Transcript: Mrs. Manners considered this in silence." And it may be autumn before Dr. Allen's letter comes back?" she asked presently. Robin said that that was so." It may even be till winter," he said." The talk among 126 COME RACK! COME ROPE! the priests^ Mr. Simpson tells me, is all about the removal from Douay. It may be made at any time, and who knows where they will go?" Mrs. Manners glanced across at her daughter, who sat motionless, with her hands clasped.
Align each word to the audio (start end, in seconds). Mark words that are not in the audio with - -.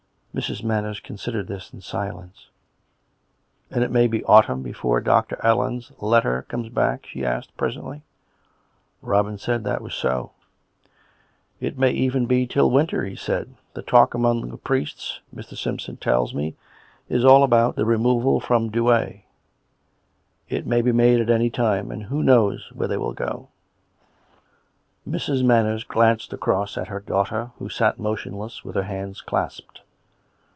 Mrs. 0.33 0.63
Manners 0.63 1.01
considered 1.01 1.47
this 1.47 1.73
in 1.73 1.81
silence." 1.81 2.47
And 3.69 3.83
it 3.83 3.91
may 3.91 4.07
be 4.07 4.23
autumn 4.23 4.63
before 4.63 5.01
Dr. 5.01 5.37
Allen's 5.43 5.91
letter 5.99 6.43
comes 6.43 6.69
back?" 6.69 7.05
she 7.05 7.25
asked 7.25 7.57
presently. 7.57 8.03
Robin 9.01 9.37
said 9.37 9.65
that 9.65 9.69
that 9.71 9.81
was 9.81 9.93
so." 9.93 10.31
It 11.59 11.77
may 11.77 11.91
even 11.91 12.27
be 12.27 12.47
till 12.47 12.71
winter," 12.71 13.03
he 13.03 13.17
said." 13.17 13.55
The 13.73 13.81
talk 13.81 14.13
among 14.13 14.37
126 14.37 14.39
COME 14.39 14.47
RACK! 14.47 15.17
COME 15.33 15.37
ROPE! 15.37 15.49
the 15.49 15.49
priests^ 15.51 15.57
Mr. 15.57 15.61
Simpson 15.61 15.97
tells 15.97 16.33
me, 16.33 16.55
is 17.09 17.25
all 17.25 17.43
about 17.43 17.75
the 17.75 17.83
removal 17.83 18.39
from 18.39 18.69
Douay. 18.69 19.25
It 20.47 20.65
may 20.65 20.81
be 20.81 20.93
made 20.93 21.19
at 21.19 21.29
any 21.29 21.49
time, 21.49 21.91
and 21.91 22.03
who 22.03 22.23
knows 22.23 22.69
where 22.73 22.87
they 22.87 22.95
will 22.95 23.11
go?" 23.13 23.49
Mrs. 25.05 25.43
Manners 25.43 25.83
glanced 25.83 26.31
across 26.31 26.77
at 26.77 26.87
her 26.87 27.01
daughter, 27.01 27.51
who 27.59 27.67
sat 27.67 27.99
motionless, 27.99 28.63
with 28.63 28.75
her 28.75 28.83
hands 28.83 29.19
clasped. 29.19 29.81